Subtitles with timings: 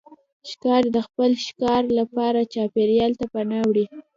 [0.49, 3.85] ښکاري د خپل ښکار لپاره چاپېریال ته پناه وړي.